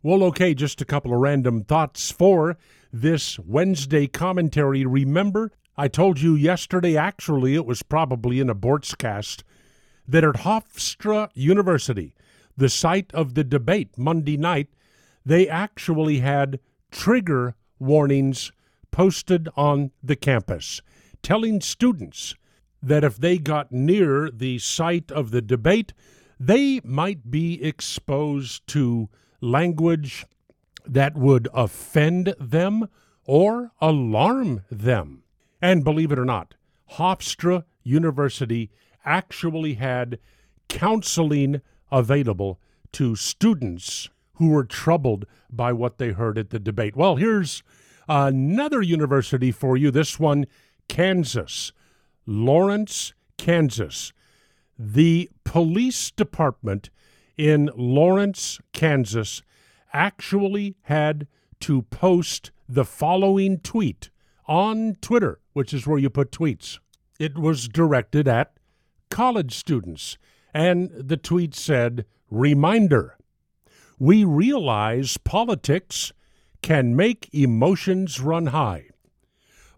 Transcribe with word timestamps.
Well, 0.00 0.22
okay, 0.24 0.54
just 0.54 0.80
a 0.80 0.84
couple 0.84 1.12
of 1.12 1.18
random 1.18 1.64
thoughts 1.64 2.12
for 2.12 2.56
this 2.92 3.36
Wednesday 3.40 4.06
commentary. 4.06 4.86
Remember, 4.86 5.50
I 5.76 5.88
told 5.88 6.20
you 6.20 6.36
yesterday, 6.36 6.96
actually, 6.96 7.56
it 7.56 7.66
was 7.66 7.82
probably 7.82 8.38
in 8.38 8.48
a 8.48 8.54
Boortzcast, 8.54 9.42
that 10.06 10.22
at 10.22 10.36
Hofstra 10.36 11.30
University, 11.34 12.14
the 12.56 12.68
site 12.68 13.12
of 13.12 13.34
the 13.34 13.42
debate 13.42 13.98
Monday 13.98 14.36
night, 14.36 14.68
they 15.26 15.48
actually 15.48 16.20
had 16.20 16.60
trigger 16.92 17.56
warnings 17.80 18.52
posted 18.92 19.48
on 19.56 19.90
the 20.00 20.16
campus 20.16 20.80
telling 21.22 21.60
students 21.60 22.36
that 22.80 23.02
if 23.02 23.16
they 23.16 23.36
got 23.36 23.72
near 23.72 24.30
the 24.30 24.58
site 24.60 25.10
of 25.10 25.32
the 25.32 25.42
debate, 25.42 25.92
they 26.38 26.80
might 26.84 27.32
be 27.32 27.60
exposed 27.62 28.64
to 28.68 29.08
language 29.40 30.26
that 30.86 31.16
would 31.16 31.48
offend 31.52 32.34
them 32.40 32.88
or 33.24 33.72
alarm 33.80 34.62
them. 34.70 35.22
And 35.60 35.84
believe 35.84 36.12
it 36.12 36.18
or 36.18 36.24
not, 36.24 36.54
Hofstra 36.92 37.64
University 37.82 38.70
actually 39.04 39.74
had 39.74 40.18
counseling 40.68 41.60
available 41.90 42.60
to 42.92 43.16
students 43.16 44.08
who 44.34 44.48
were 44.48 44.64
troubled 44.64 45.26
by 45.50 45.72
what 45.72 45.98
they 45.98 46.10
heard 46.10 46.38
at 46.38 46.50
the 46.50 46.58
debate. 46.58 46.96
Well, 46.96 47.16
here's 47.16 47.62
another 48.08 48.80
university 48.80 49.50
for 49.50 49.76
you. 49.76 49.90
This 49.90 50.18
one, 50.18 50.46
Kansas, 50.88 51.72
Lawrence, 52.24 53.12
Kansas. 53.36 54.12
The 54.78 55.28
police 55.44 56.10
department 56.10 56.90
in 57.38 57.70
Lawrence, 57.74 58.60
Kansas, 58.72 59.42
actually 59.92 60.76
had 60.82 61.26
to 61.60 61.82
post 61.82 62.50
the 62.68 62.84
following 62.84 63.58
tweet 63.60 64.10
on 64.46 64.96
Twitter, 65.00 65.40
which 65.54 65.72
is 65.72 65.86
where 65.86 65.98
you 65.98 66.10
put 66.10 66.30
tweets. 66.30 66.78
It 67.18 67.38
was 67.38 67.68
directed 67.68 68.28
at 68.28 68.52
college 69.10 69.54
students, 69.54 70.18
and 70.52 70.90
the 70.90 71.16
tweet 71.16 71.54
said, 71.54 72.04
Reminder 72.30 73.18
we 73.98 74.24
realize 74.24 75.16
politics 75.16 76.12
can 76.62 76.94
make 76.94 77.28
emotions 77.32 78.20
run 78.20 78.46
high. 78.46 78.86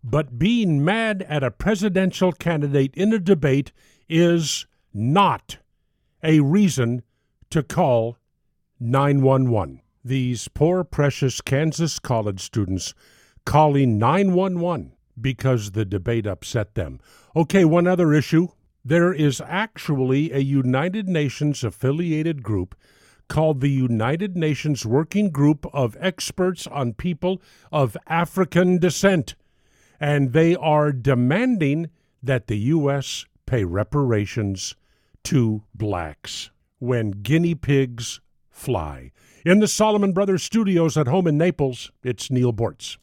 But 0.03 0.39
being 0.39 0.84
mad 0.84 1.25
at 1.29 1.43
a 1.43 1.51
presidential 1.51 2.33
candidate 2.33 2.95
in 2.95 3.12
a 3.12 3.19
debate 3.19 3.73
is 4.09 4.67
not 4.93 5.59
a 6.23 6.41
reason 6.41 7.03
to 7.51 7.62
call 7.62 8.17
911. 8.79 9.83
These 10.05 10.48
poor, 10.48 10.84
precious 10.84 11.41
Kansas 11.41 11.98
college 11.98 12.41
students 12.41 12.95
calling 13.45 13.98
911 13.98 14.93
because 15.20 15.73
the 15.73 15.84
debate 15.84 16.27
upset 16.27 16.75
them. 16.75 17.01
Okay, 17.37 17.65
one 17.65 17.87
other 17.87 18.12
issue. 18.15 18.48
There 18.84 19.12
is 19.12 19.43
actually 19.45 20.33
a 20.33 20.39
United 20.39 21.09
Nations 21.09 21.62
affiliated 21.62 22.43
group 22.43 22.75
called 23.28 23.61
the 23.61 23.71
United 23.71 24.37
Nations 24.37 24.87
Working 24.87 25.31
Group 25.31 25.67
of 25.73 25.97
Experts 26.01 26.67
on 26.67 26.95
People 26.95 27.43
of 27.71 27.97
African 28.06 28.78
Descent, 28.78 29.34
and 30.01 30.33
they 30.33 30.56
are 30.56 30.93
demanding 30.93 31.91
that 32.23 32.47
the 32.47 32.59
U.S. 32.59 33.27
pay 33.45 33.65
reparations 33.65 34.75
to 35.25 35.62
blacks 35.75 36.51
when 36.81 37.12
guinea 37.12 37.55
pigs 37.55 38.20
fly. 38.50 39.12
In 39.47 39.61
the 39.61 39.69
Solomon 39.69 40.12
Brothers 40.12 40.42
studios 40.42 40.97
at 40.97 41.06
home 41.06 41.28
in 41.28 41.39
Naples, 41.39 41.92
it's 42.03 42.31
Neal 42.31 42.53
Boortz. 42.53 42.97